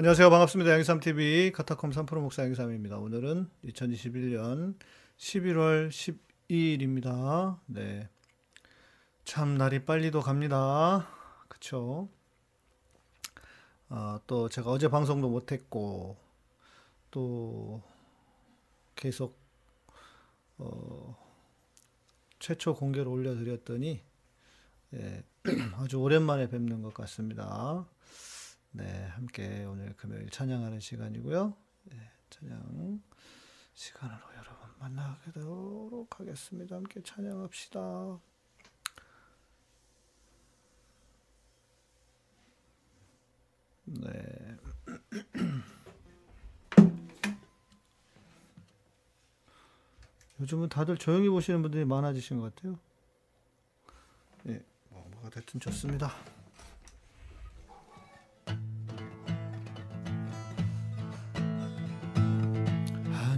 안녕하세요. 0.00 0.30
반갑습니다. 0.30 0.70
양삼TV 0.70 1.52
카타콤 1.52 1.90
3프로 1.90 2.20
목사 2.20 2.42
양삼입니다. 2.42 2.96
오늘은 2.96 3.50
2021년 3.66 4.74
11월 5.18 5.90
12일입니다. 6.48 7.58
네. 7.66 8.08
참, 9.24 9.58
날이 9.58 9.84
빨리도 9.84 10.22
갑니다. 10.22 11.06
그쵸? 11.48 12.08
아, 13.90 14.18
또 14.26 14.48
제가 14.48 14.70
어제 14.70 14.88
방송도 14.88 15.28
못했고, 15.28 16.16
또 17.10 17.82
계속, 18.96 19.38
어, 20.56 21.14
최초 22.38 22.74
공개를 22.74 23.06
올려드렸더니, 23.06 24.00
예, 24.94 25.24
아주 25.76 25.98
오랜만에 25.98 26.48
뵙는 26.48 26.80
것 26.80 26.94
같습니다. 26.94 27.86
네, 28.72 29.08
함께 29.14 29.64
오늘 29.64 29.96
금요일 29.96 30.30
찬양하는 30.30 30.78
시간이고요. 30.78 31.56
네, 31.84 31.96
찬양 32.30 33.02
시간으로 33.74 34.20
여러분 34.36 34.68
만나게 34.78 35.32
되도록 35.32 36.20
하겠습니다. 36.20 36.76
함께 36.76 37.02
찬양합시다. 37.02 38.20
네. 43.86 44.56
요즘은 50.38 50.68
다들 50.68 50.96
조용히 50.96 51.28
보시는 51.28 51.60
분들이 51.62 51.84
많아지신 51.84 52.38
것 52.38 52.54
같아요. 52.54 52.78
예, 54.46 54.64
뭐, 54.90 55.04
뭐가 55.10 55.30
됐든 55.30 55.58
좋습니다. 55.58 56.14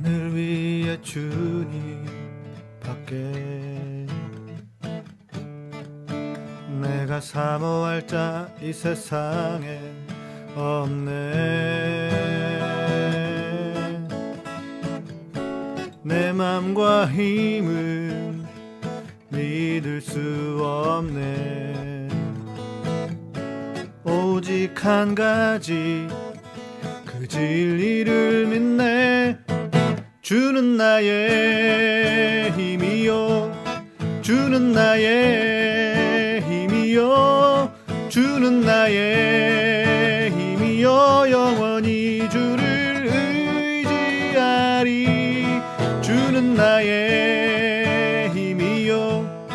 하늘 0.03 0.35
위에 0.35 1.01
주님 1.01 2.05
밖에. 2.81 3.15
내가 6.81 7.21
사모할 7.21 8.05
자 8.09 8.49
이 8.61 8.73
세상에 8.73 9.79
없네. 10.57 12.11
내 16.03 16.33
맘과 16.33 17.07
힘은 17.07 18.45
믿을 19.29 20.01
수 20.01 20.59
없네. 20.61 22.09
오직 24.05 24.85
한 24.85 25.15
가지 25.15 26.09
그 27.07 27.29
진리를 27.29 28.47
믿네 28.49 29.39
주는 30.23 30.77
나의 30.77 32.53
힘이요. 32.53 33.53
주는 34.23 34.71
나의 34.71 36.41
힘이요. 36.43 37.69
주는 38.09 38.61
나의 38.61 40.31
힘이요. 40.31 41.27
영원히 41.29 42.29
주를 42.31 43.09
의지하리. 43.83 45.45
주는 46.01 46.55
나의 46.55 48.31
힘이요. 48.31 49.49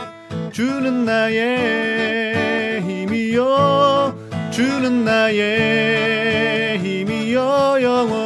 주는 0.52 1.06
나의 1.06 2.82
힘이요. 2.82 4.14
주는 4.52 5.06
나의 5.06 6.78
힘이요. 6.80 7.78
영원히 7.82 8.17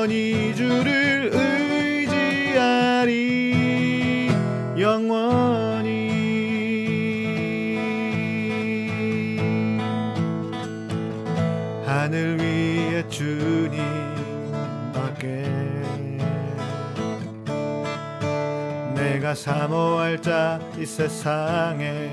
내가 19.31 19.35
사모할 19.35 20.21
자 20.21 20.59
이 20.77 20.85
세상에 20.85 22.11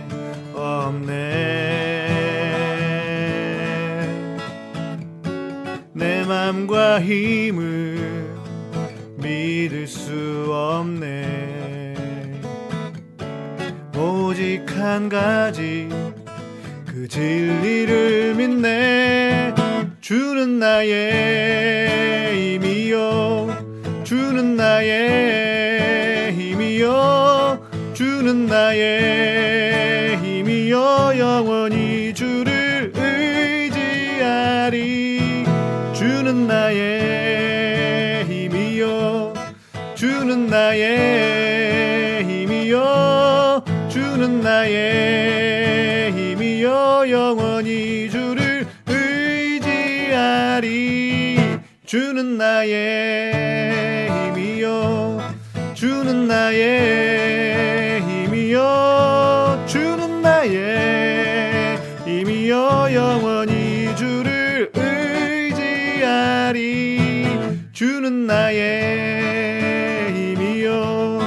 없네. 0.55 1.17
내 5.93 6.25
맘과 6.25 7.01
힘을 7.01 8.29
믿을 9.17 9.87
수 9.87 10.47
없네. 10.53 11.95
오직 13.97 14.65
한 14.77 15.09
가지 15.09 15.89
그 16.87 17.09
진리를 17.09 18.35
믿네. 18.35 19.55
주는 20.01 20.59
나의 20.59 22.55
힘이요. 22.55 24.05
주는 24.05 24.57
나의 24.57 25.48
나의 28.47 30.17
힘이요 30.19 31.13
영원히 31.19 32.15
주를 32.15 32.93
의지하리. 34.15 34.79
주는 35.95 36.47
나의 36.47 38.25
힘이요 38.27 39.35
주는 39.95 40.47
나의 40.47 42.25
힘이요 42.25 43.65
주는 43.89 44.41
나의 44.41 46.13
힘이요 46.13 47.11
영원히 47.11 48.09
주를 48.11 48.67
의지하리. 48.87 50.59
주는 51.85 52.37
나의 52.39 54.11
힘이요 54.11 55.21
주는 55.75 56.29
나의 56.29 57.18
영원히 62.93 63.95
주를 63.97 64.71
의지하리. 64.75 66.19
주는 67.73 68.27
나의 68.27 70.13
힘이요. 70.15 71.21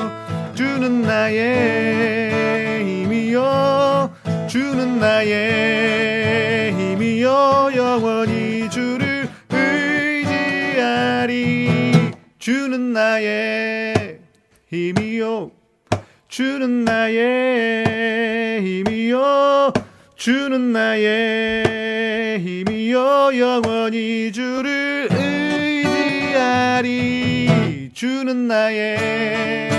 주는 0.55 1.01
나의 1.01 2.85
힘이요. 2.85 4.13
주는 4.47 4.99
나의 4.99 6.73
힘이요. 6.73 7.71
영원히 7.75 8.69
주를 8.69 9.29
의지하리. 9.49 11.31
주는 12.39 12.93
나의 12.93 14.19
힘이요. 14.71 15.51
주는 16.27 16.85
나의 16.85 18.61
힘이요 18.61 19.73
주는 20.21 20.71
나의 20.71 22.39
힘이요 22.41 23.31
영원히 23.39 24.31
주를 24.31 25.07
의지하리. 25.09 26.69
주는 27.91 28.47
나의 28.47 29.71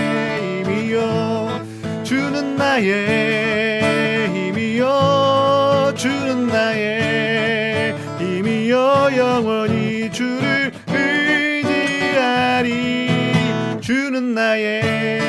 힘이요 0.67 1.65
주는 2.03 2.57
나의 2.57 4.31
힘이요 4.31 5.95
주는 5.97 6.49
나의 6.49 7.95
힘이요 8.19 9.11
영원히 9.17 10.11
주를 10.11 10.73
의지하리. 11.63 12.67
주는 13.81 14.35
나의 14.35 15.22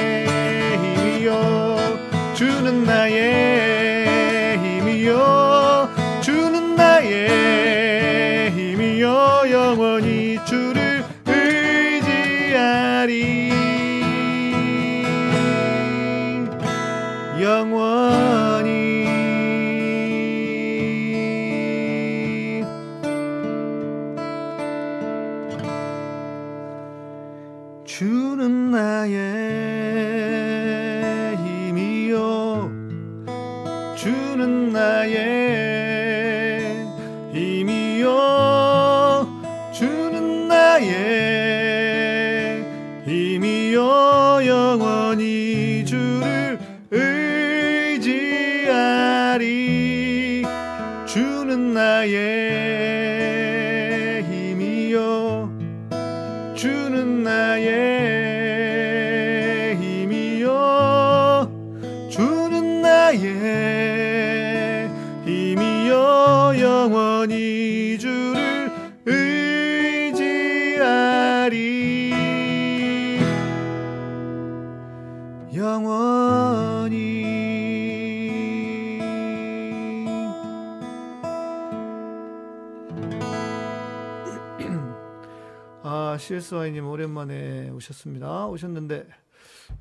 CSY님 86.23 86.87
오랜만에 86.87 87.69
오셨습니다. 87.71 88.47
오셨는데 88.47 89.09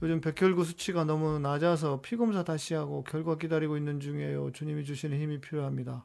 요즘 0.03 0.21
백혈구 0.21 0.65
수치가 0.65 1.05
너무 1.05 1.39
낮아서 1.39 2.00
피 2.00 2.17
검사 2.17 2.43
다시 2.43 2.75
하고 2.75 3.05
결과 3.05 3.39
기다리고 3.39 3.77
있는 3.77 4.00
중이에요. 4.00 4.50
주님이 4.50 4.85
주시는 4.85 5.21
힘이 5.21 5.41
필요합니다. 5.41 6.05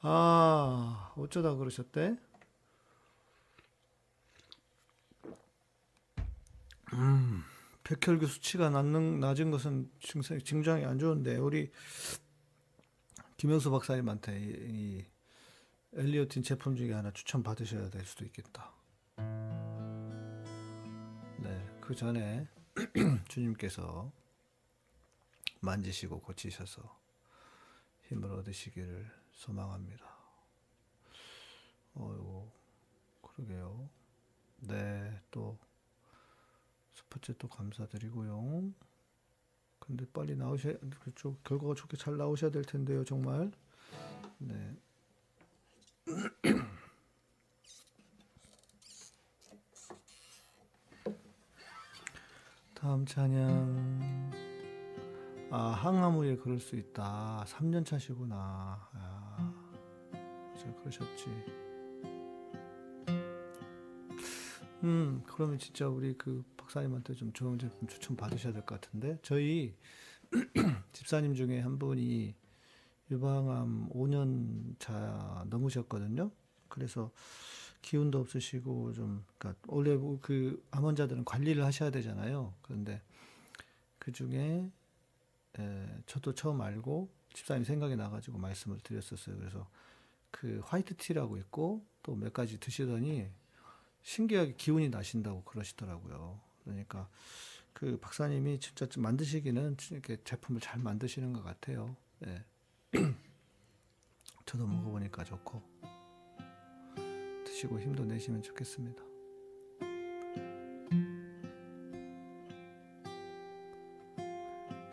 아, 0.00 1.12
어쩌다 1.16 1.54
그러셨대? 1.54 2.16
음, 6.94 7.44
백혈구 7.84 8.26
수치가 8.26 8.68
낮는, 8.68 9.20
낮은 9.20 9.52
것은 9.52 9.88
증상, 10.00 10.40
증상이 10.40 10.84
안 10.84 10.98
좋은데 10.98 11.36
우리 11.36 11.70
김영수 13.36 13.70
박사님한테 13.70 14.40
이, 14.40 14.44
이 14.44 15.04
엘리오틴 15.94 16.42
제품 16.42 16.74
중에 16.74 16.92
하나 16.92 17.12
추천 17.12 17.44
받으셔야 17.44 17.90
될 17.90 18.04
수도 18.04 18.24
있겠다. 18.24 18.81
네, 21.38 21.78
그 21.80 21.94
전에 21.94 22.46
주님께서 23.28 24.10
만지시고 25.60 26.20
고치셔서 26.20 27.00
힘을 28.08 28.32
얻으시기를 28.32 29.10
소망합니다. 29.32 30.04
어이구, 31.94 32.50
그러게요. 33.22 33.88
네, 34.60 35.20
또 35.30 35.58
스포츠 36.94 37.36
또 37.38 37.48
감사드리고요. 37.48 38.72
근데 39.78 40.06
빨리 40.12 40.36
나오셔야, 40.36 40.74
그쪽 41.00 41.42
결과가 41.44 41.74
좋게 41.74 41.96
잘 41.96 42.16
나오셔야 42.16 42.50
될 42.50 42.62
텐데요, 42.62 43.04
정말. 43.04 43.50
네. 44.38 44.76
다음 52.82 53.06
찬양. 53.06 54.32
아, 55.52 55.68
항아무에 55.68 56.34
그럴 56.34 56.58
수 56.58 56.74
있다. 56.74 57.44
3년 57.46 57.86
차시구나. 57.86 58.36
아, 58.92 59.54
저 60.58 60.74
그러셨지. 60.80 61.26
음, 64.82 65.22
그러면 65.28 65.60
진짜 65.60 65.86
우리 65.88 66.18
그 66.18 66.42
박사님한테 66.56 67.14
좀 67.14 67.32
좋은 67.32 67.56
제품 67.56 67.86
추천 67.86 68.16
받으셔야 68.16 68.52
될 68.52 68.66
것 68.66 68.80
같은데. 68.80 69.16
저희 69.22 69.76
집사님 70.92 71.34
중에 71.36 71.60
한 71.60 71.78
분이 71.78 72.34
유방암 73.12 73.90
5년 73.90 74.74
차 74.80 75.44
넘으셨거든요. 75.48 76.32
그래서 76.66 77.12
기운도 77.82 78.20
없으시고 78.20 78.92
좀 78.94 79.24
그러니까 79.38 79.60
원래 79.68 79.96
그 80.20 80.62
암 80.70 80.86
환자들은 80.86 81.24
관리를 81.24 81.64
하셔야 81.64 81.90
되잖아요. 81.90 82.54
그런데 82.62 83.02
그 83.98 84.12
중에 84.12 84.70
에, 85.58 85.88
저도 86.06 86.34
처음 86.34 86.60
알고 86.62 87.08
집사님 87.34 87.64
생각이 87.64 87.96
나가지고 87.96 88.38
말씀을 88.38 88.78
드렸었어요. 88.80 89.36
그래서 89.38 89.68
그 90.30 90.60
화이트 90.64 90.96
티라고 90.96 91.36
있고 91.38 91.84
또 92.02 92.14
몇 92.16 92.32
가지 92.32 92.58
드시더니 92.58 93.28
신기하게 94.02 94.54
기운이 94.54 94.88
나신다고 94.88 95.44
그러시더라고요. 95.44 96.40
그러니까 96.64 97.08
그 97.72 97.98
박사님이 98.00 98.60
진짜 98.60 98.86
좀 98.86 99.02
만드시기는 99.04 99.76
이렇게 99.90 100.16
제품을 100.24 100.60
잘 100.60 100.78
만드시는 100.80 101.32
것 101.32 101.42
같아요. 101.42 101.96
예. 102.26 102.44
저도 104.46 104.66
먹어보니까 104.66 105.24
좋고 105.24 105.62
드시고 107.62 107.78
힘도 107.78 108.04
내시면 108.04 108.42
좋겠습니다. 108.42 109.02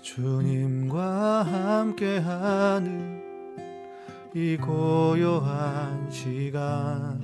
주님과 0.01 1.43
함께하는 1.43 3.23
이 4.35 4.57
고요한 4.57 6.09
시간 6.11 7.19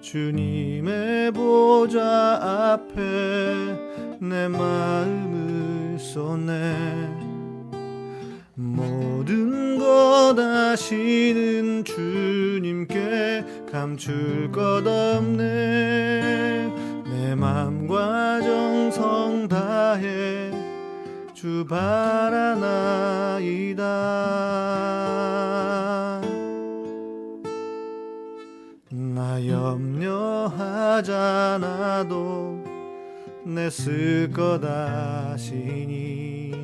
주님의 0.00 1.32
보좌 1.32 2.74
앞에 2.74 4.18
내 4.20 4.48
마음을 4.48 5.98
쏟네 5.98 6.76
모든 8.54 9.78
것 9.78 10.38
아시는 10.38 11.84
주님께 11.84 12.45
감출 13.76 14.50
것 14.50 14.86
없네. 14.86 16.72
내 17.04 17.34
맘과 17.34 18.40
정성 18.40 19.46
다해 19.48 20.50
주 21.34 21.66
바라나이다. 21.68 23.82
나 28.90 29.46
염려하잖아도 29.46 30.56
내 33.44 33.68
쓸 33.68 34.32
것 34.32 34.64
아시니. 34.64 36.54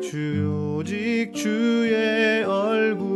주 0.00 0.76
오직 0.78 1.32
주의 1.34 2.44
얼굴 2.44 3.09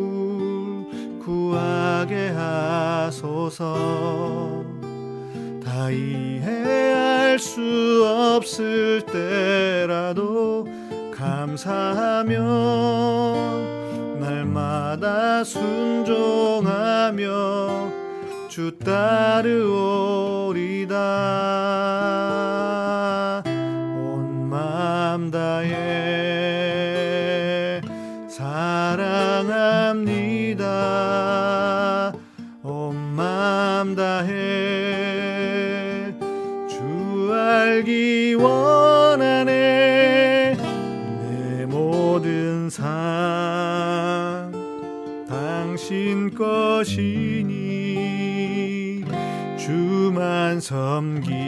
구하게 1.55 2.31
하소서. 2.31 3.77
다 5.65 5.89
이해할 5.89 7.39
수 7.39 8.05
없을 8.35 9.07
때라도 9.07 10.67
감사하며 11.17 12.41
날마다 14.19 15.45
순종하며 15.45 17.23
주 18.49 18.77
따르오리다 18.79 20.95
것이니 46.85 47.45
주만 49.59 50.61
섬기 50.61 51.44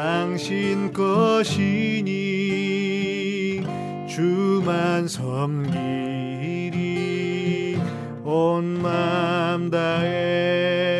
당신 0.00 0.92
것이니 0.92 2.06
주만 4.06 5.08
섬기리 5.08 5.76
온 8.22 8.80
마음 8.80 9.68
다해 9.72 10.97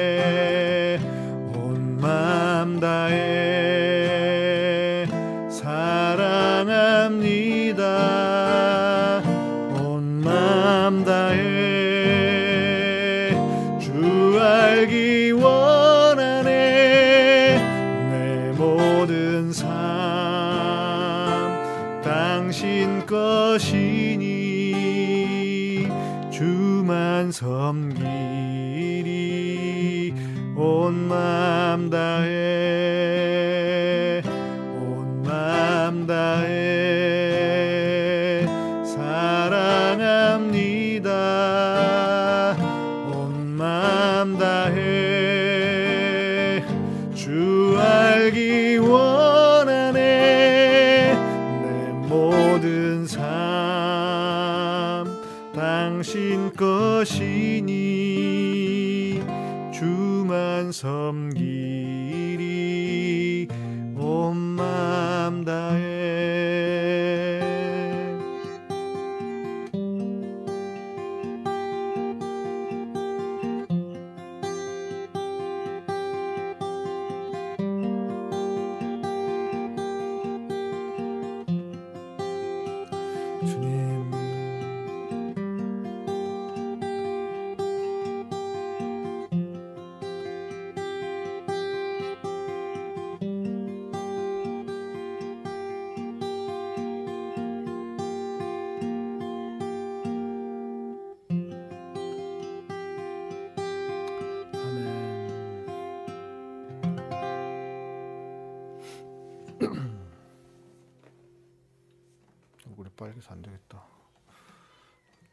얼굴이 112.69 112.89
빨개서 112.97 113.33
안 113.33 113.43
되겠다. 113.43 113.85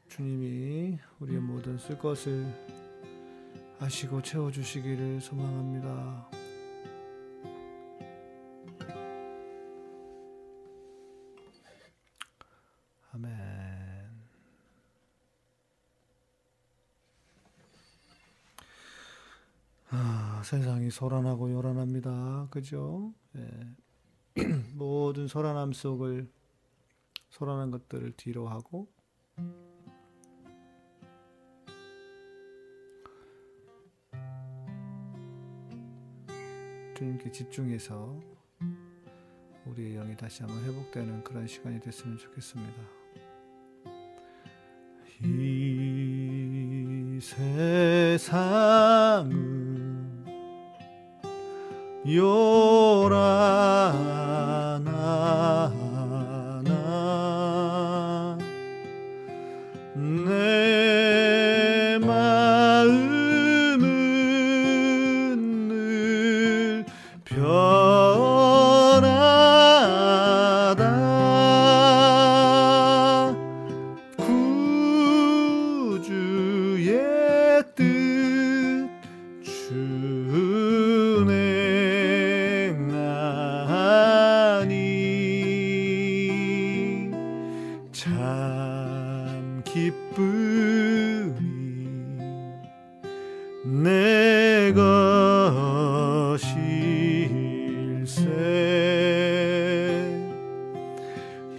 주님이 0.10 0.98
우리의 1.20 1.40
모든 1.40 1.78
쓸 1.78 2.00
것을 2.00 2.46
아시고 3.80 4.22
채워 4.22 4.52
주시기를 4.52 5.22
소망합니다. 5.22 6.30
아멘. 13.14 13.32
아, 19.90 20.42
세상이 20.44 20.90
소란하고 20.90 21.52
요란합니다. 21.52 22.48
그죠? 22.50 23.14
예. 23.36 23.85
모든 24.76 25.28
소란함 25.28 25.72
속을 25.72 26.30
소란한 27.30 27.72
것들을 27.72 28.12
뒤로 28.18 28.50
하고 28.50 28.90
주님께 36.98 37.32
집중해서 37.32 38.20
우리의 39.66 39.96
영이 39.96 40.18
다시 40.18 40.44
한번 40.44 40.62
회복되는 40.66 41.24
그런 41.24 41.48
시간이 41.48 41.80
됐으면 41.80 42.18
좋겠습니다. 42.18 42.84
이 45.24 47.18
세상은 47.22 48.36
요란 52.06 54.25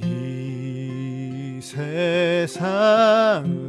이 0.03 1.61
세상 1.61 3.66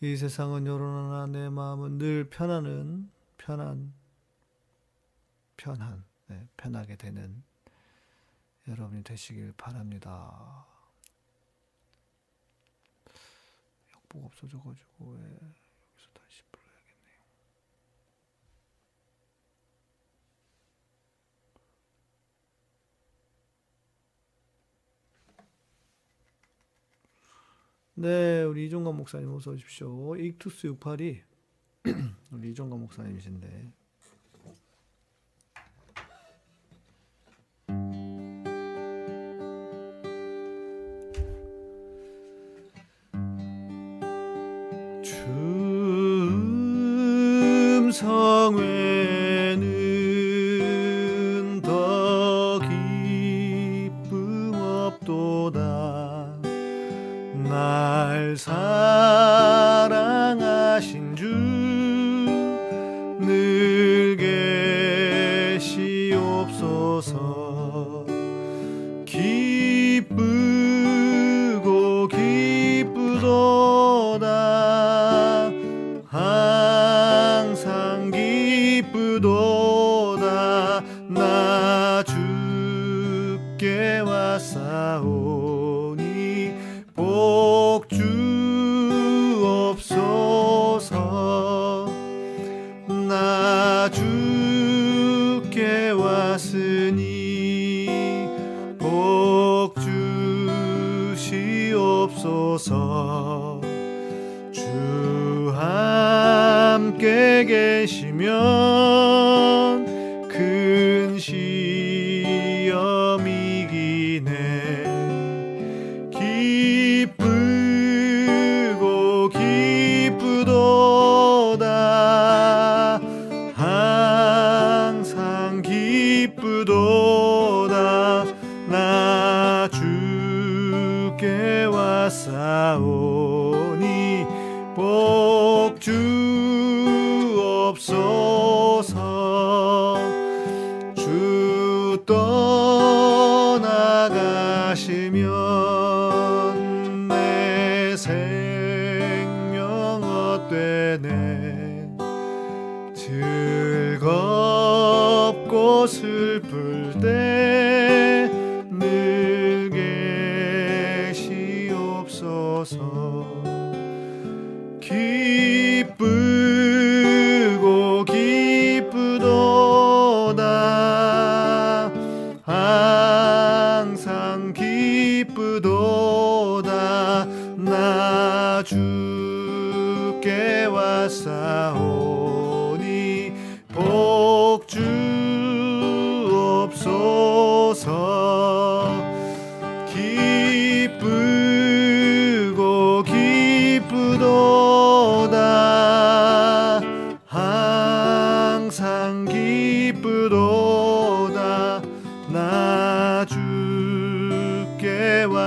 이 0.03 0.17
세상은 0.17 0.67
요런하나 0.67 1.27
내 1.27 1.49
마음은 1.49 1.97
늘 1.97 2.29
편안은 2.29 3.11
편안 3.39 3.95
편한 5.57 6.05
네, 6.27 6.47
편하게 6.59 6.97
되는 6.97 7.43
여러분이 8.69 9.05
되시길 9.05 9.53
바랍니다. 9.57 10.67
역복 13.95 14.25
없어져가지고 14.25 15.13
왜 15.13 15.21
여기서 15.23 16.11
다시 16.13 16.43
불러야겠네요. 16.51 17.21
네, 27.95 28.43
우리 28.43 28.67
이종관 28.67 28.97
목사님 28.97 29.33
어서 29.33 29.53
오십시오. 29.53 30.17
익투스 30.17 30.69
68이 30.69 31.23
우리 32.33 32.51
이종관 32.51 32.81
목사님이신데 32.81 33.73
춤성회 48.47 48.86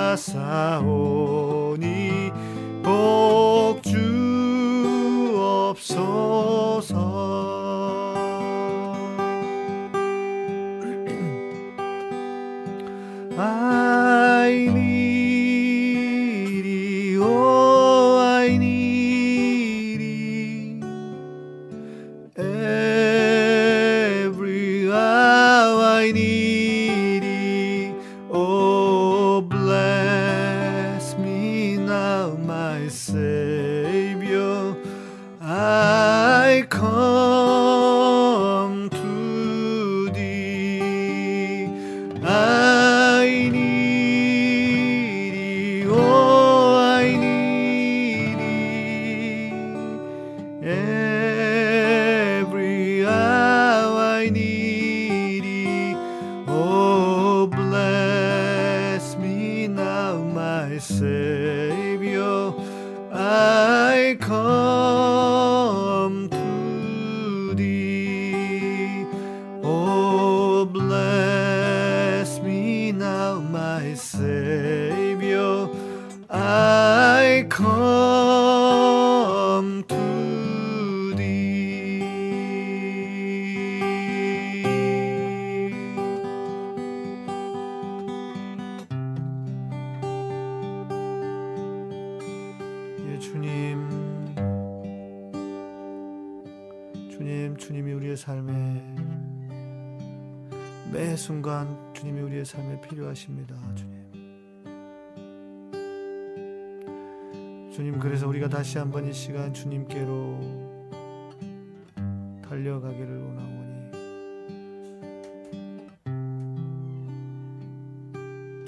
abraça. 0.10 1.59
원하십니다, 103.20 103.56
주님. 103.76 104.00
주님, 107.72 108.00
그래서 108.00 108.28
우리가 108.28 108.48
다시 108.48 108.78
한번 108.78 109.08
이 109.08 109.14
시간 109.14 109.54
주님께로 109.54 110.40
달려가기를 112.48 113.22
원하오니. 113.22 113.92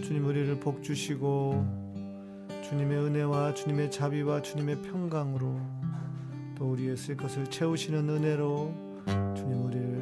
주님, 0.04 0.26
우리를 0.26 0.60
복 0.60 0.84
주시고 0.84 1.66
주님의 2.64 2.98
은혜와 2.98 3.54
주님의 3.54 3.92
자비와 3.92 4.42
주님의 4.42 4.82
평강으로 4.82 5.62
또 6.58 6.72
우리의 6.72 6.98
쓸 6.98 7.16
것을 7.16 7.46
채우시는 7.46 8.10
은혜로 8.10 8.74
주님 9.36 9.66
우리를 9.66 10.01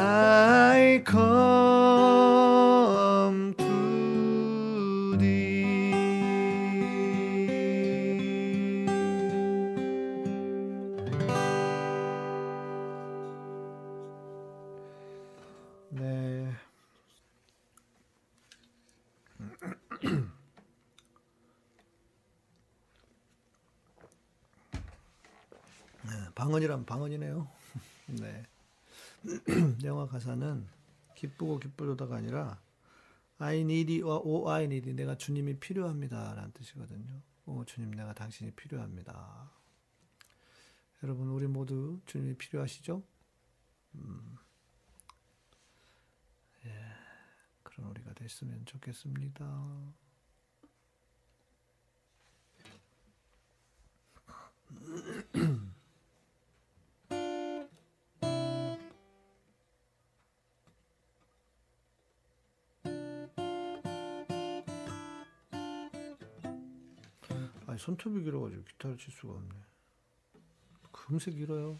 I 0.00 1.02
come 1.04 1.18
to 3.54 5.16
thee 5.18 5.90
네. 15.90 16.54
네, 26.02 26.12
방언이란 26.36 26.86
방언이네요. 26.86 27.48
네. 28.06 28.44
영화 29.84 30.06
가사는 30.06 30.66
기쁘고 31.14 31.58
기쁘도다가 31.58 32.16
아니라 32.16 32.60
I 33.38 33.58
need 33.60 34.00
you, 34.00 34.10
oh 34.10 34.50
I 34.50 34.64
need 34.64 34.88
you. 34.88 34.96
내가 34.96 35.16
주님이 35.16 35.58
필요합니다 35.60 36.34
라는 36.34 36.52
뜻이거든요. 36.52 37.22
오 37.46 37.64
주님 37.64 37.90
내가 37.92 38.12
당신이 38.12 38.52
필요합니다. 38.52 39.50
여러분 41.02 41.28
우리 41.28 41.46
모두 41.46 42.00
주님이 42.06 42.36
필요하시죠? 42.36 43.02
음. 43.94 44.36
예, 46.66 46.70
그런 47.62 47.88
우리가 47.90 48.12
됐으면 48.14 48.64
좋겠습니다. 48.66 49.94
손톱이 67.78 68.22
길어가지고 68.22 68.64
기타를 68.64 68.96
칠 68.98 69.12
수가 69.12 69.34
없네. 69.34 69.54
금세 70.92 71.30
길어요. 71.30 71.78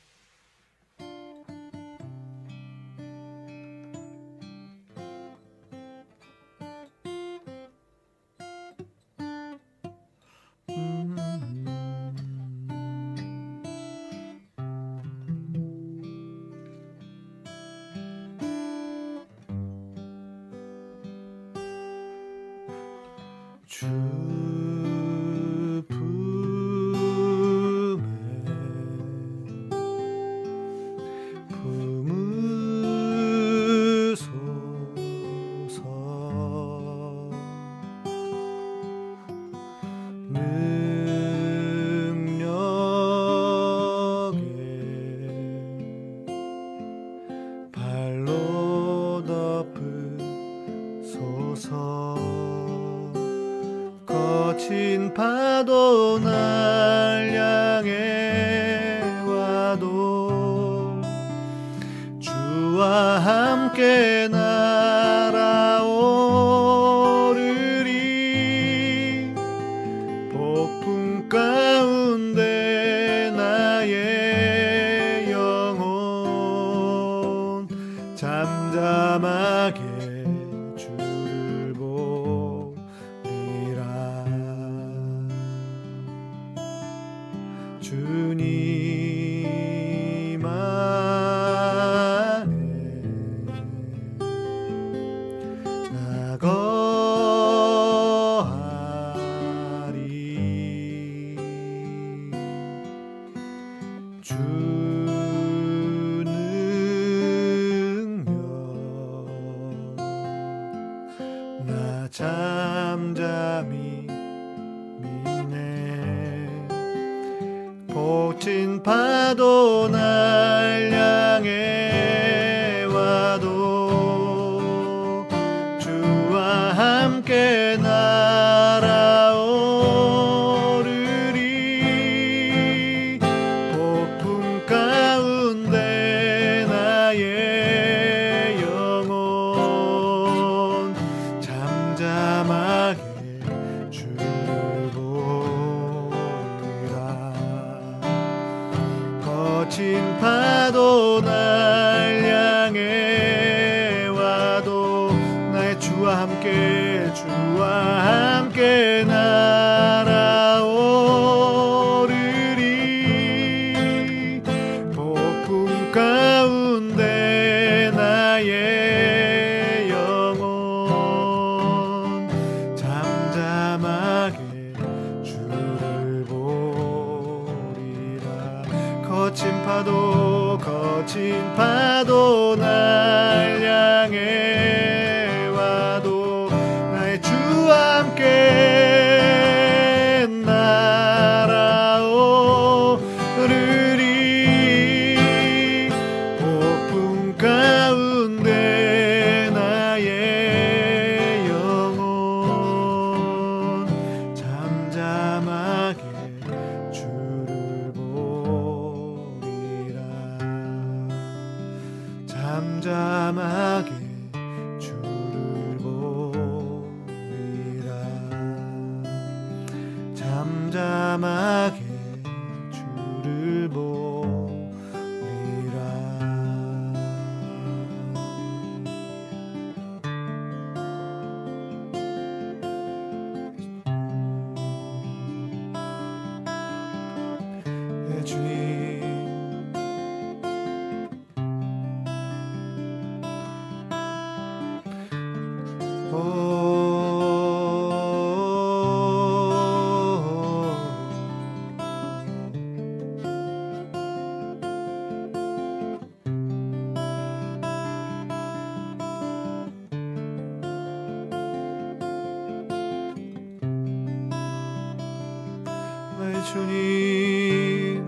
주님. 266.49 268.03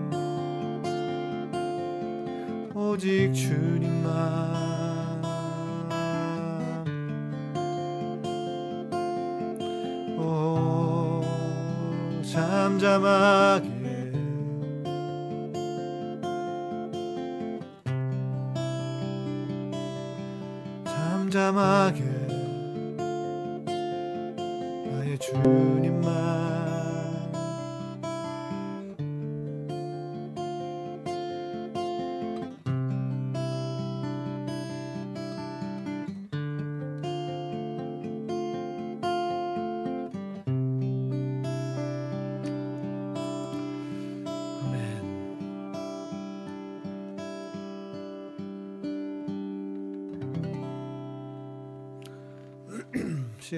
오직 2.73 3.31
주님만. 3.33 5.21
오 10.17 11.23
잠잠하게 12.23 13.80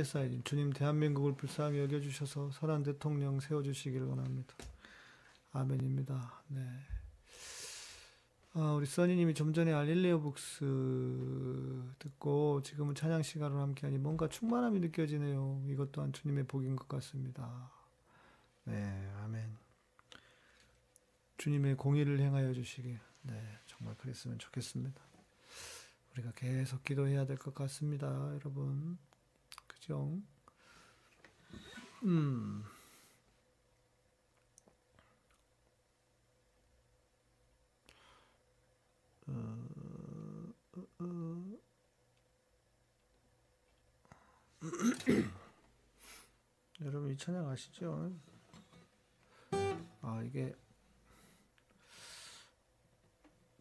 CSI님 0.04 0.44
주님 0.44 0.74
대한민국을 0.74 1.34
불쌍히 1.36 1.80
여겨주셔서 1.80 2.52
선한 2.52 2.84
대통령 2.84 3.40
세워주시기를 3.40 4.06
원합니다. 4.06 4.54
아멘입니다. 5.54 6.44
네. 6.50 6.62
아, 8.56 8.74
우리 8.74 8.86
써니님이 8.86 9.34
좀 9.34 9.54
전에 9.54 9.74
알릴레오 9.74 10.22
북스 10.22 11.94
듣고 12.00 12.62
지금은 12.64 12.94
찬양 12.96 13.24
시간으로 13.24 13.62
함께하니 13.62 13.98
뭔가 13.98 14.28
충만함이 14.28 14.80
느껴지네요. 14.82 15.64
이것 15.68 15.92
또한 15.92 16.12
주님의 16.14 16.46
복인 16.48 16.76
것 16.76 16.88
같습니다. 16.88 17.72
네, 18.66 19.12
아멘. 19.24 19.58
주님의 21.38 21.78
공의를 21.78 22.20
행하여 22.20 22.54
주시길. 22.54 23.00
네, 23.24 23.60
정말 23.66 23.96
그랬으면 23.98 24.38
좋겠습니다. 24.38 25.02
우리가 26.14 26.32
계속 26.36 26.84
기도해야 26.84 27.26
될 27.26 27.38
것 27.38 27.56
같습니다, 27.56 28.08
여러분. 28.36 28.98
그죠? 29.84 30.18
음. 32.04 32.64
어, 39.28 40.54
어, 40.78 40.86
어. 41.00 41.60
여러분 46.82 47.12
이 47.12 47.18
찬양 47.18 47.50
아시죠? 47.50 48.14
아 50.02 50.22
이게 50.26 50.56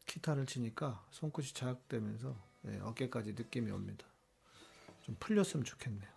기타를 0.06 0.46
치니까 0.46 1.04
손끝이 1.10 1.48
자극되면서 1.48 2.36
예, 2.66 2.78
어깨까지 2.78 3.32
느낌이 3.32 3.72
옵니다. 3.72 4.11
좀 5.02 5.16
풀렸으면 5.18 5.64
좋겠네요. 5.64 6.10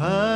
have 0.00 0.29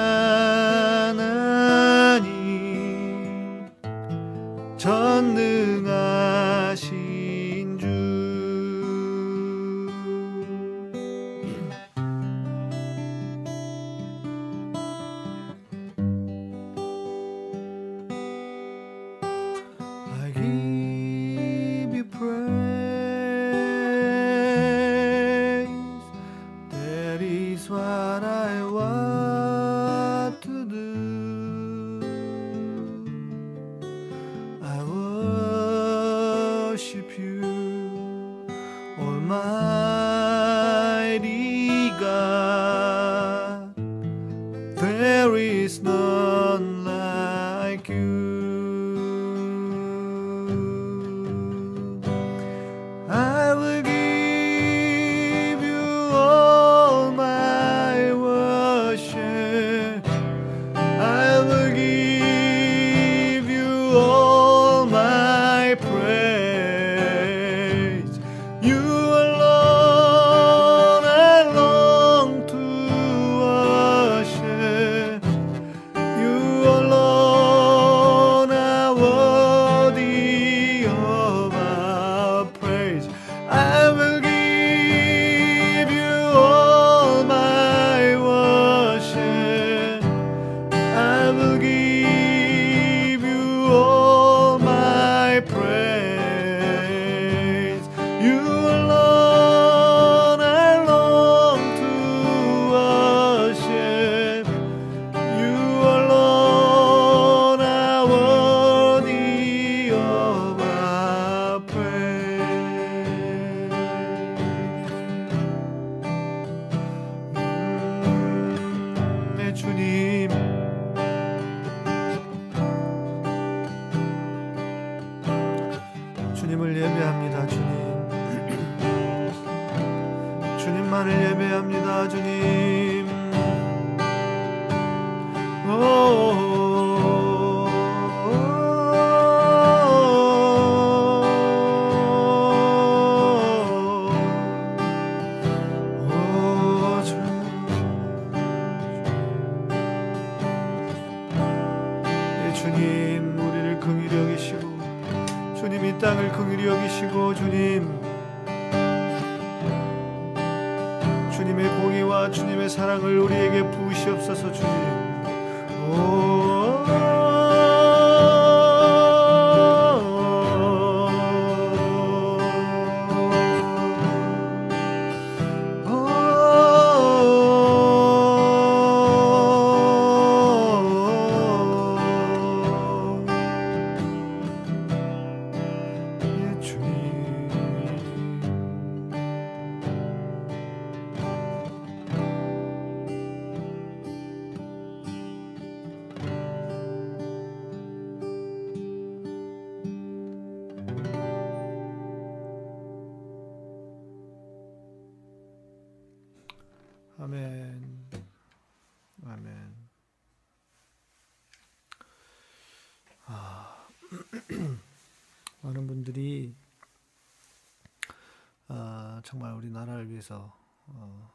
위해서 220.25 220.57
어, 220.87 221.31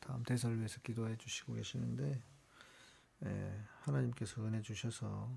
다음 0.00 0.22
대사를 0.22 0.56
위해서 0.56 0.80
기도해 0.80 1.16
주시고 1.16 1.54
계시는데 1.54 2.22
예, 3.24 3.64
하나님께서 3.80 4.44
은혜 4.44 4.62
주셔서 4.62 5.30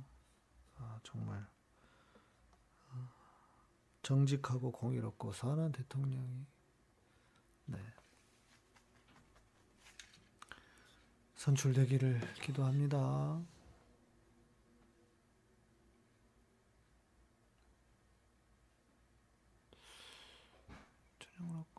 아, 0.78 1.00
정말 1.04 1.46
어, 2.92 3.10
정직하고 4.04 4.72
공의롭고 4.72 5.34
선한 5.34 5.72
대통령이 5.72 6.46
네. 7.66 7.80
선출되기를 11.36 12.22
기도합니다. 12.42 13.42
저녁으로 21.20 21.75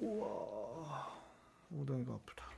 우와 0.00 1.08
엉덩이가 1.72 2.14
아프다. 2.14 2.48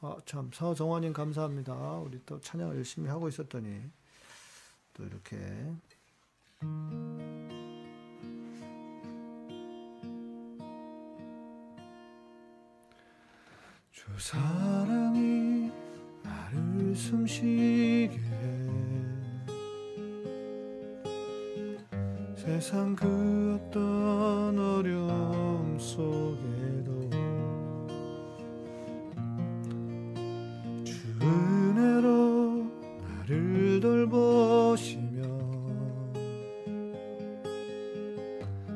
아참 0.00 0.50
서정원님 0.52 1.12
감사합니다. 1.12 1.74
우리 1.98 2.20
또 2.26 2.38
찬양 2.40 2.76
열심히 2.76 3.08
하고 3.08 3.28
있었더니 3.28 3.90
또 4.92 5.04
이렇게. 5.04 5.36
주 13.90 14.06
사랑이 14.18 15.72
나를 16.22 16.94
숨쉬게 16.94 18.35
세상 22.46 22.94
그 22.94 23.58
어떤 23.60 24.56
어려움 24.56 25.76
속에도 25.80 27.10
주 30.84 30.94
은혜로 31.20 32.70
나를 33.02 33.80
돌보시며 33.80 35.22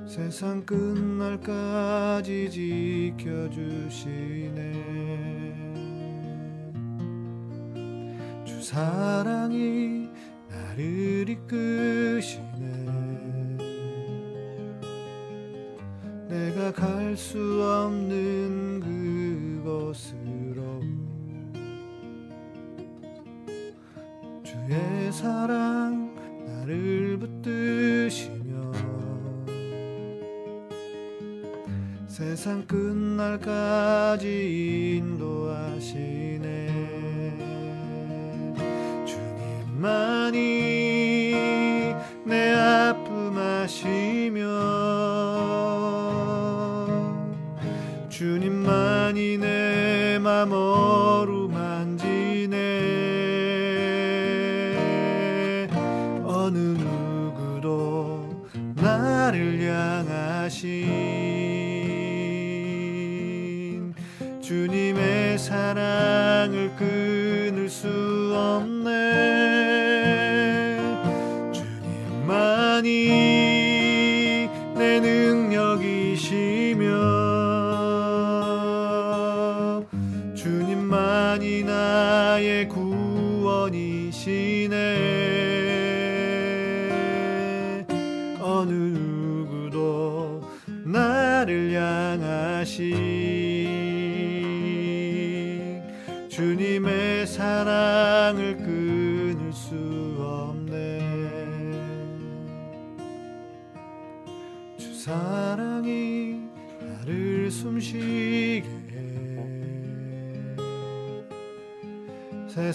세상 0.05 0.67
끝날까지 0.67 2.51
지켜주시네. 3.21 3.93
주 8.45 8.61
사랑이 8.61 10.09
나를 10.49 11.29
이끄시 11.29 12.50
갈 16.73 17.17
수 17.17 17.39
없는 17.63 18.81
그곳으로. 19.63 20.81
주의 24.43 25.13
사랑 25.13 26.15
나를 26.47 27.19
붙드시며 27.19 28.73
세상 32.07 32.67
끝날까지 32.67 34.27
인도하시네. 34.99 36.51
주님만이 39.07 40.41
내 42.25 42.53
아픔 42.55 43.37
아시 43.39 44.00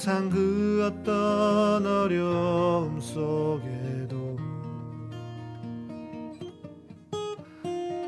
세상 0.06 0.30
그 0.30 0.86
어떤 0.86 1.84
어려움 1.84 3.00
속에도 3.00 4.38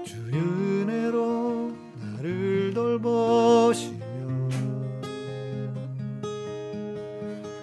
주 0.05 0.15
은혜로 0.31 1.73
나를 1.99 2.71
돌보시며 2.75 4.05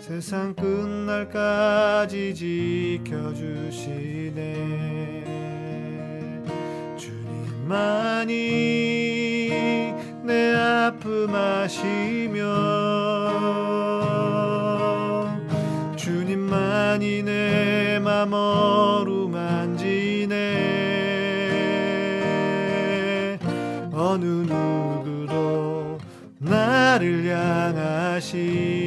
세상 0.01 0.53
끝날까지 0.57 2.35
지켜주시네. 3.05 3.55
주님만이 6.99 8.35
내 10.25 10.57
아픔 10.57 11.33
아시며 11.33 12.74
내맘 16.99 18.33
어루만지네 18.33 19.09
어느 23.93 24.25
누구도 24.25 25.99
나를 26.39 27.27
향하신 27.27 28.84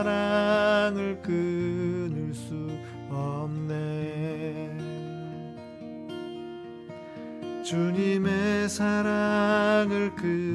사랑을 0.00 1.20
끊을 1.20 2.32
수 2.32 2.54
없네. 3.10 4.70
주님의 7.62 8.70
사랑을 8.70 10.14
끊을 10.16 10.49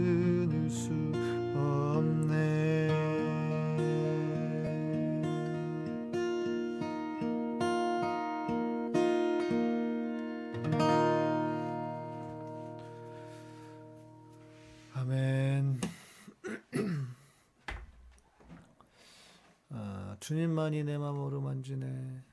주님만이 20.25 20.85
내 20.85 20.97
마음으로 20.97 21.39
만지네. 21.39 22.23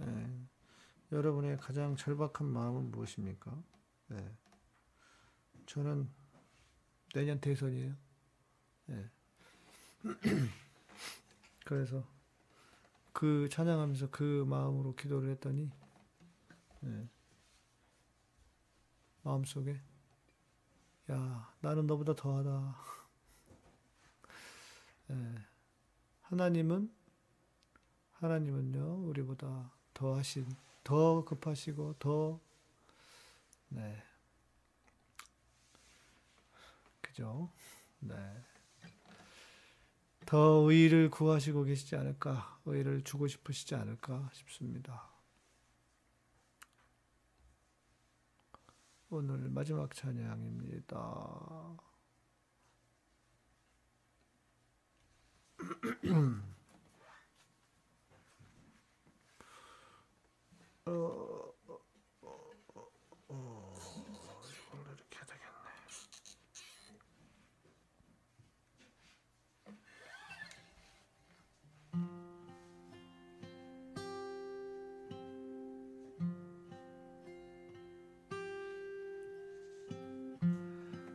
예. 0.00 0.46
여러분의 1.10 1.58
가장 1.58 1.96
절박한 1.96 2.46
마음은 2.46 2.92
무엇입니까? 2.92 3.60
예. 4.12 4.36
저는 5.66 6.08
내년 7.12 7.40
대선이에요. 7.40 7.96
예. 8.90 9.10
그래서 11.66 12.06
그 13.12 13.48
찬양하면서 13.50 14.10
그 14.12 14.44
마음으로 14.46 14.94
기도를 14.94 15.30
했더니 15.30 15.68
예, 16.84 17.08
마음속에 19.24 19.80
야 21.10 21.52
나는 21.60 21.88
너보다 21.88 22.14
더하다. 22.14 22.76
예, 25.10 25.34
하나님은 26.20 27.01
하나님은요 28.22 29.08
우리보다 29.08 29.72
더 29.92 30.16
하신 30.16 30.46
더 30.84 31.24
급하시고 31.24 31.96
더 31.98 32.40
네. 33.68 34.02
그죠? 37.00 37.50
네. 37.98 38.14
더 40.24 40.70
의를 40.70 41.10
구하시고 41.10 41.64
계시지 41.64 41.96
않을까, 41.96 42.58
의를 42.64 43.02
주고 43.02 43.26
싶으시지 43.26 43.74
않을까 43.74 44.30
싶습니다. 44.32 45.10
오늘 49.10 49.50
마지막 49.50 49.94
찬양입니다. 49.94 50.96
어, 60.84 61.52
이걸로 63.28 64.90
이렇게 64.94 65.16
해야 65.16 65.24
되겠네. 65.26 65.52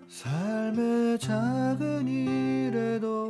삶의 0.07 1.19
작은 1.19 2.07
일에도 2.07 3.29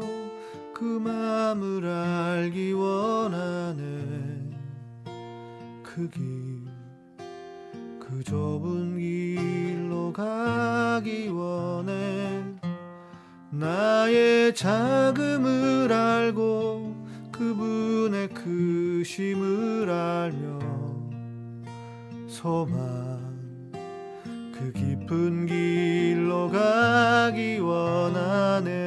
그 0.74 0.84
마음을 0.84 1.84
알기 1.88 2.74
원하네 2.74 3.97
그 5.98 6.08
길, 6.12 6.22
그 8.00 8.24
좁은 8.24 9.00
길로 9.00 10.14
가기 10.14 11.30
원해. 11.30 12.44
나의 13.50 14.54
자금을 14.54 15.92
알고 15.92 16.96
그분의 17.32 18.28
크심을 18.28 19.90
알며 19.90 20.60
소망 22.28 23.20
그 24.54 24.72
깊은 24.74 25.48
길로 25.48 26.52
가기 26.52 27.58
원하네 27.58 28.87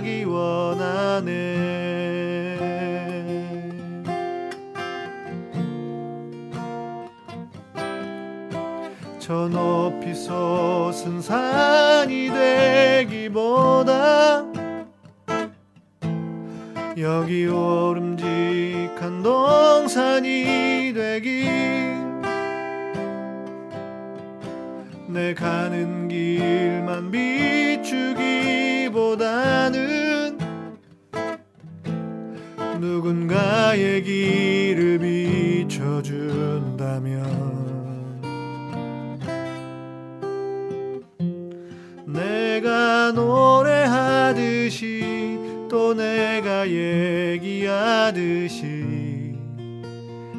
가기 0.00 0.24
원하네 0.24 1.30
저 9.18 9.46
높이 9.48 10.14
솟은 10.14 11.20
산이 11.20 12.30
되기보다 13.08 14.46
여기 16.96 17.46
오름직한 17.46 19.22
동산이 19.22 20.94
되길 20.94 22.00
내 25.08 25.34
가는 25.34 26.08
길만 26.08 27.10
비 27.10 27.59
누군가의 33.70 34.02
길을 34.02 34.98
비춰준다면 34.98 36.00
내가 42.04 43.12
노래하듯이 43.12 44.48
또 45.68 45.94
내가 45.94 46.68
얘기하듯이 46.68 48.08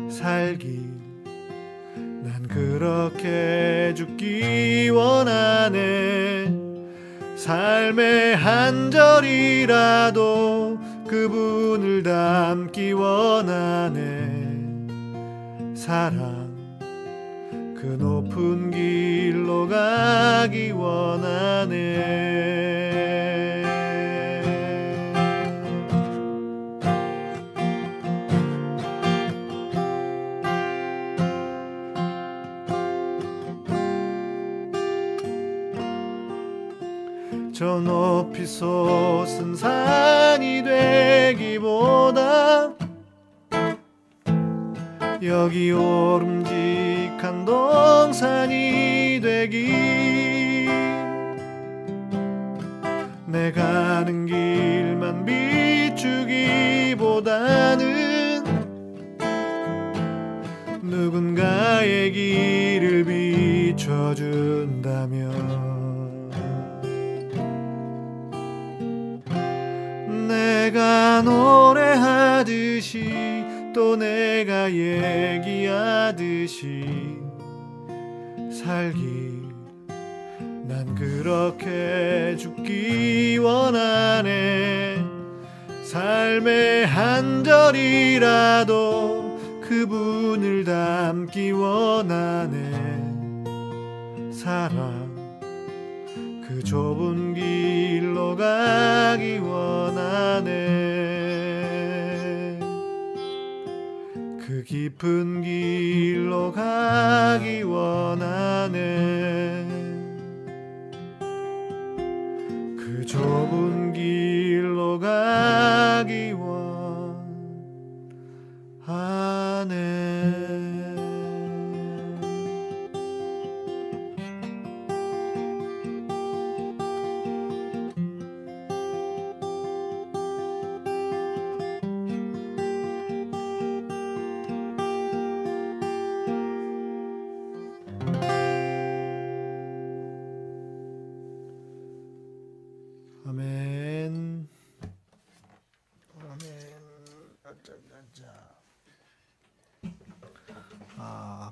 살기. 0.09 0.81
난 1.95 2.45
그렇게 2.49 3.93
죽기 3.95 4.89
원하네. 4.89 6.53
삶의 7.37 8.35
한 8.35 8.91
절이라도 8.91 10.50
그분을 11.11 12.03
닮기 12.03 12.93
원하네. 12.93 13.99
사랑 15.75 16.49
그 17.75 17.97
높은 17.99 18.71
길로 18.71 19.67
가기 19.67 20.71
원하네 20.71 21.90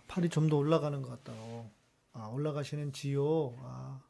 팔이 0.09 0.27
좀 0.29 0.49
더 0.49 0.57
올라가는 0.57 1.01
것 1.01 1.09
같다. 1.09 1.31
어. 1.35 1.71
아, 2.13 2.25
올라가시는 2.27 2.91
지요. 2.91 3.55
아, 3.61 4.01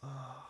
아, 0.00 0.46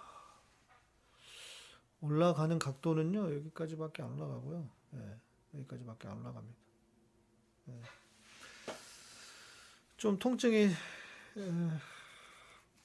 올라가는 2.03 2.57
각도는요, 2.59 3.35
여기까지밖에 3.37 4.03
안 4.03 4.13
올라가고요. 4.13 4.69
예, 4.95 5.17
여기까지밖에 5.55 6.09
안 6.09 6.19
올라갑니다. 6.19 6.59
예. 7.71 7.81
좀 9.97 10.19
통증이, 10.19 10.57
에, 10.65 11.71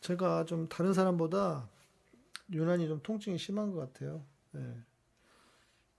제가 0.01 0.45
좀 0.45 0.67
다른 0.69 0.93
사람보다 0.93 1.69
유난히 2.51 2.87
좀 2.87 3.01
통증이 3.03 3.37
심한 3.37 3.71
것 3.71 3.79
같아요. 3.93 4.25
예. 4.55 4.83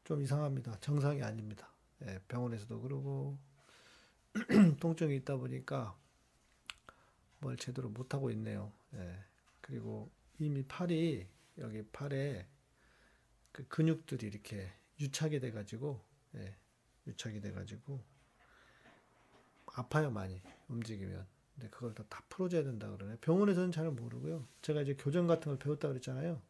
좀 0.05 0.23
이상합니다. 0.23 0.81
정상이 0.81 1.23
아닙니다. 1.23 1.69
예, 2.07 2.21
병원에서도 2.29 2.81
그러고 2.81 3.39
통증이 4.81 5.17
있다 5.17 5.37
보니까 5.37 5.97
뭘 7.41 7.57
제대로 7.57 7.89
못 7.89 8.15
하고 8.15 8.31
있네요. 8.31 8.73
예. 8.95 9.19
그리고 9.61 10.11
이미 10.39 10.63
팔이 10.63 11.27
여기 11.59 11.83
팔에 11.87 12.47
그 13.53 13.67
근육들이 13.69 14.27
이렇게 14.27 14.71
유착이 15.01 15.41
돼가지고 15.41 16.01
예, 16.37 16.57
유착이 17.07 17.41
돼가지고 17.41 18.03
아파요 19.67 20.11
많이 20.11 20.41
움직이면. 20.69 21.27
근데 21.55 21.71
그걸 21.71 21.95
다, 21.95 22.05
다 22.09 22.23
풀어줘야 22.29 22.63
된다 22.63 22.91
그러네. 22.91 23.17
병원에서는 23.21 23.73
잘 23.73 23.91
모르고요. 23.91 24.47
제가 24.61 24.83
이제 24.83 24.95
교정 24.95 25.27
같은 25.27 25.51
걸 25.51 25.59
배웠다 25.59 25.89
그랬잖아요. 25.89 26.41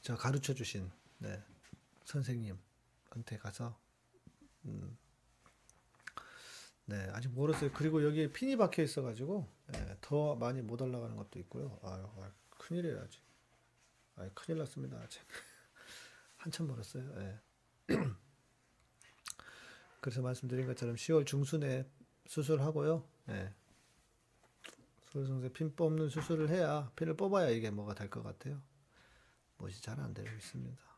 저 0.00 0.16
가르쳐 0.16 0.52
주신 0.54 0.90
네, 1.22 1.42
선생님한테 2.04 3.38
가서 3.40 3.78
음, 4.64 4.96
네 6.86 6.96
아직 7.12 7.28
모르겠어요. 7.30 7.70
그리고 7.72 8.04
여기에 8.04 8.32
핀이 8.32 8.56
박혀 8.56 8.82
있어가지고 8.82 9.48
네, 9.68 9.96
더 10.00 10.34
많이 10.36 10.62
못 10.62 10.80
올라가는 10.82 11.14
것도 11.16 11.38
있고요. 11.40 11.78
아유, 11.82 12.06
아유 12.20 12.30
큰일이에요. 12.58 13.06
아 14.16 14.28
큰일 14.34 14.58
났습니다 14.58 14.98
아직. 14.98 15.20
한참 16.38 16.66
멀었어요. 16.66 17.14
네. 17.14 17.40
그래서 20.00 20.22
말씀드린 20.22 20.66
것처럼 20.66 20.96
10월 20.96 21.24
중순에 21.26 21.88
수술하고요. 22.26 23.06
네. 23.26 23.54
소유성세 25.12 25.50
핀 25.52 25.74
뽑는 25.76 26.08
수술을 26.08 26.48
해야 26.50 26.90
핀을 26.96 27.16
뽑아야 27.16 27.50
이게 27.50 27.70
뭐가 27.70 27.94
될 27.94 28.10
것 28.10 28.22
같아요. 28.22 28.60
못이 29.58 29.80
잘 29.82 30.00
안 30.00 30.12
되고 30.14 30.28
있습니다. 30.28 30.91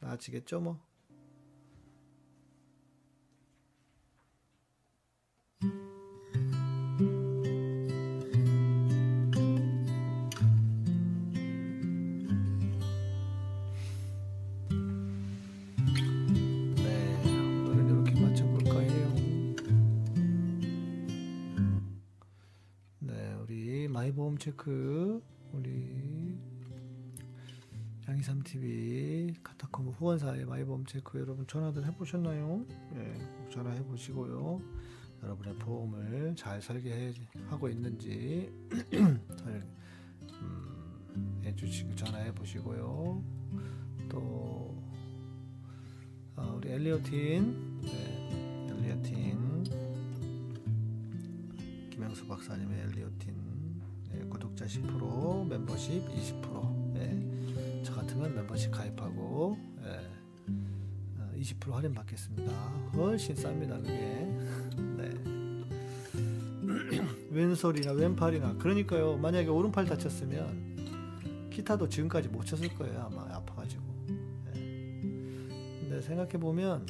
네. 0.00 0.06
나아지겠죠 0.06 0.60
뭐. 0.60 0.80
네. 16.76 17.14
네, 23.00 23.34
마이보험 23.88 24.38
체크, 24.38 25.22
우리 25.52 26.38
양이삼 28.08 28.42
TV 28.42 29.34
카타콤 29.70 29.88
후원사의 29.98 30.44
마이보험 30.44 30.84
체크 30.84 31.18
여러분 31.18 31.46
전화들 31.46 31.86
해보셨나요? 31.86 32.64
네, 32.92 33.14
꼭 33.36 33.50
전화해 33.50 33.82
보시고요. 33.84 34.60
여러분의 35.22 35.54
보험을 35.56 36.34
잘 36.36 36.60
설계하고 36.60 37.68
있는지 37.68 38.52
잘 38.90 39.66
음, 40.32 41.40
해주시고 41.44 41.94
전화해 41.94 42.34
보시고요. 42.34 43.22
또 44.08 44.82
아, 46.36 46.42
우리 46.56 46.70
엘리오틴, 46.70 47.80
네, 47.82 48.68
엘리오틴 48.70 49.64
김영수 51.90 52.26
박사님의 52.26 52.80
엘리오틴 52.80 53.80
네, 54.10 54.24
구독자 54.28 54.66
10% 54.66 55.48
멤버십 55.48 56.02
20% 56.08 56.50
네, 56.50 56.50
저 56.50 56.79
같으면 58.10 58.34
멤버십 58.34 58.72
가입하고 58.72 59.56
네, 59.76 60.10
어, 61.18 61.32
20% 61.36 61.70
할인 61.70 61.94
받겠습니다. 61.94 62.52
훨씬 62.94 63.34
쌉니다 63.34 63.76
그게. 63.78 64.26
네. 64.96 65.10
왼손이나 67.30 67.92
왼팔이나 67.92 68.54
그러니까요. 68.54 69.16
만약에 69.16 69.48
오른팔 69.48 69.86
다쳤으면 69.86 71.50
기타도 71.52 71.88
지금까지 71.88 72.28
못 72.28 72.44
쳤을 72.44 72.68
거예요 72.74 73.00
아마 73.00 73.22
아파가지고. 73.34 73.82
네. 74.06 74.52
근데 74.52 76.00
생각해 76.02 76.32
보면 76.32 76.86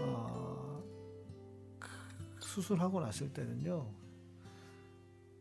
어, 0.00 0.82
수술하고 2.40 3.00
났을 3.00 3.32
때는요 3.32 3.86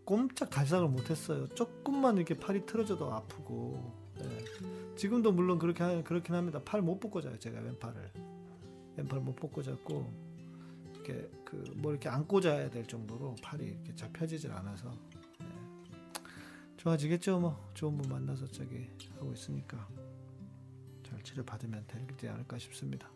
꼼짝 0.06 0.50
달싹을 0.50 0.88
못했어요. 0.90 1.48
조금만 1.50 2.18
이렇게 2.18 2.38
팔이 2.38 2.66
틀어져도 2.66 3.12
아프고 3.14 4.01
예. 4.24 4.96
지금도 4.96 5.32
물론 5.32 5.58
그렇게 5.60 5.84
하- 5.84 6.04
그렇긴 6.04 6.36
합니다. 6.36 6.62
팔 6.64 6.82
못 6.82 7.00
뽑고 7.00 7.22
자요 7.22 7.38
제가 7.40 7.60
왼팔을 7.60 8.12
왼팔 8.98 9.20
못 9.22 9.36
뽑고 9.36 9.62
잡고 9.64 10.12
이렇게 10.94 11.30
그 11.46 11.64
뭐 11.76 11.92
이렇게 11.92 12.08
안고 12.10 12.40
자야 12.42 12.70
될 12.70 12.86
정도로 12.88 13.36
팔이 13.42 13.66
이렇게 13.66 13.96
잘 13.96 14.12
펴지질 14.14 14.52
않아서 14.52 14.92
예. 15.42 15.46
좋아지겠죠 16.78 17.40
뭐 17.40 17.70
좋은 17.74 17.98
분 17.98 18.10
만나서 18.12 18.48
저기 18.48 18.88
하고 19.18 19.34
있으니까 19.34 19.88
잘 21.04 21.22
치료 21.24 21.44
받으면 21.44 21.84
되지 21.88 22.28
않을까 22.30 22.58
싶습니다. 22.58 23.10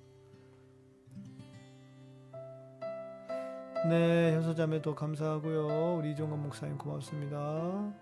네, 3.88 4.34
현소자매도 4.34 4.96
감사하고요. 4.96 5.98
우리 5.98 6.12
이종건 6.14 6.42
목사님 6.42 6.78
고맙습니다. 6.78 7.94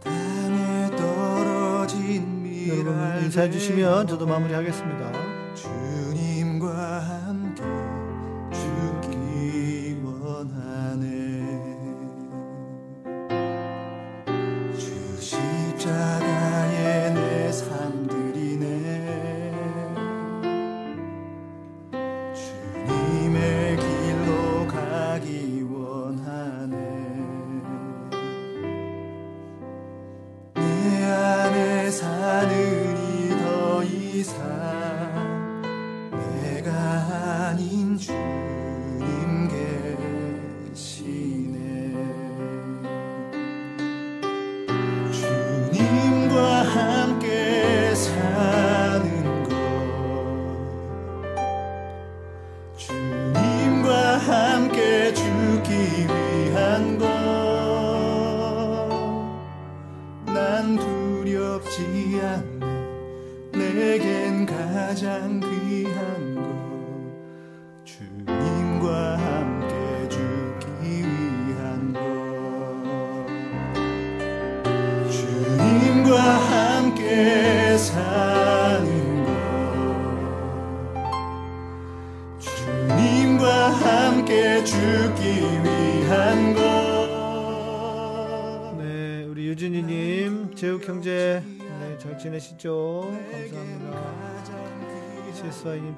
땅에 0.00 0.90
떨어진 0.96 2.44
여러분 2.68 2.94
미랄 2.94 3.22
인사해 3.24 3.50
주시면 3.50 4.06
저도 4.06 4.24
마무리하겠습니다. 4.24 5.23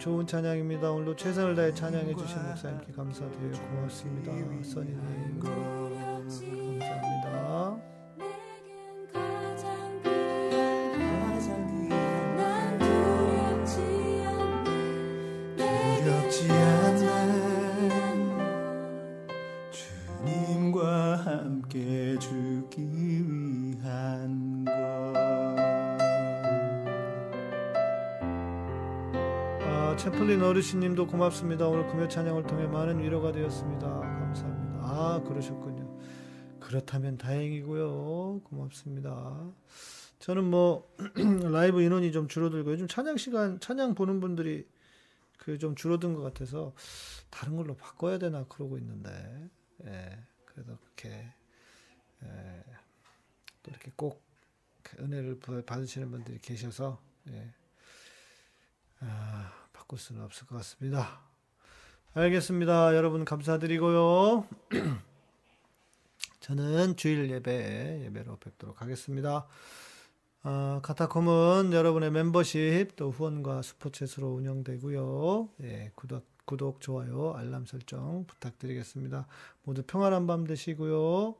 좋은 0.06 0.24
찬양입니다. 0.24 0.92
오늘도 0.92 1.16
최선을 1.16 1.56
다해 1.56 1.74
찬양해 1.74 2.14
주신 2.14 2.40
목사님께 2.46 2.92
감사드려요. 2.92 3.52
고맙습니다. 3.74 4.30
써니님 4.62 5.40
감사합니다. 6.78 7.95
어르신님도 30.46 31.08
고맙습니다. 31.08 31.66
오늘 31.66 31.86
금요 31.88 32.08
찬양을 32.08 32.46
통해 32.46 32.66
많은 32.66 33.00
위로가 33.00 33.32
되었습니다. 33.32 33.86
감사합니다. 33.88 34.78
아, 34.80 35.22
그러셨군요. 35.26 35.98
그렇다면 36.60 37.18
다행이고요. 37.18 38.42
고맙습니다. 38.44 39.52
저는 40.20 40.44
뭐 40.44 40.88
라이브 41.52 41.82
인원이 41.82 42.12
좀 42.12 42.28
줄어들고 42.28 42.72
요즘 42.72 42.86
찬양 42.88 43.16
시간 43.16 43.60
찬양 43.60 43.94
보는 43.94 44.20
분들이 44.20 44.66
그 45.38 45.58
좀 45.58 45.74
줄어든 45.76 46.14
것 46.14 46.22
같아서 46.22 46.74
다른 47.30 47.56
걸로 47.56 47.76
바꿔야 47.76 48.18
되나 48.18 48.44
그러고 48.48 48.78
있는데 48.78 49.48
예, 49.84 50.18
그래도 50.44 50.76
그렇게 50.78 51.32
예, 52.24 52.64
또 53.62 53.70
이렇게 53.70 53.92
꼭 53.94 54.24
은혜를 54.98 55.40
받으시는 55.66 56.10
분들이 56.10 56.38
계셔서 56.40 57.00
예, 57.28 57.54
아, 59.00 59.52
바꿀 59.86 59.98
수는 59.98 60.22
없을 60.22 60.46
것 60.46 60.56
같습니다. 60.56 61.20
알겠습니다. 62.14 62.94
여러분 62.96 63.24
감사드리고요. 63.24 64.46
저는 66.40 66.96
주일 66.96 67.30
예배 67.30 68.02
예배로 68.04 68.36
뵙도록 68.36 68.82
하겠습니다. 68.82 69.46
아, 70.42 70.80
카타콤은 70.82 71.72
여러분의 71.72 72.10
멤버십 72.10 72.96
또 72.96 73.10
후원과 73.10 73.62
스포츠로 73.62 74.28
운영되고요. 74.34 75.50
예, 75.62 75.92
구독, 75.94 76.26
구독, 76.44 76.80
좋아요, 76.80 77.34
알람 77.34 77.66
설정 77.66 78.26
부탁드리겠습니다. 78.26 79.26
모두 79.62 79.82
평안한 79.84 80.26
밤 80.26 80.46
되시고요. 80.46 81.34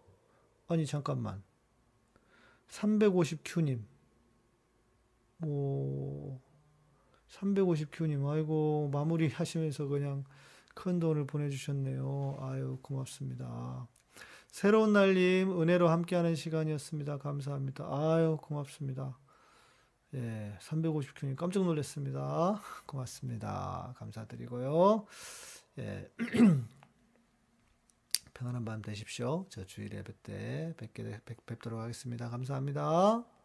아니 0.69 0.87
잠깐만. 0.87 1.43
350Q님. 2.69 3.81
오. 5.47 6.46
350Q님, 7.29 8.29
아이고, 8.29 8.91
마무리 8.93 9.29
하시면서 9.29 9.87
그냥 9.87 10.25
큰 10.75 11.01
돈을 11.01 11.27
보내주셨네요. 11.27 12.39
아유, 12.41 12.79
고맙습니다. 12.83 13.89
새로운 14.49 14.93
날님, 14.93 15.61
은혜로 15.61 15.89
함께하는 15.89 16.35
시간이었습니다. 16.35 17.19
감사합니다. 17.19 17.85
아유, 17.85 18.39
고맙습니다. 18.41 19.19
예, 20.15 20.57
350Q님 20.61 21.37
깜짝 21.37 21.65
놀랐습니다. 21.65 22.61
고맙습니다. 22.87 23.93
감사드리고요. 23.97 25.07
예. 25.79 26.11
평안한 28.35 28.65
밤 28.65 28.83
되십시오. 28.83 29.47
저 29.49 29.65
주일 29.65 29.95
예배 29.95 30.13
때 30.23 30.75
뵙게, 30.77 31.21
뵙, 31.25 31.45
뵙도록 31.47 31.81
하겠습니다. 31.81 32.29
감사합니다. 32.29 33.36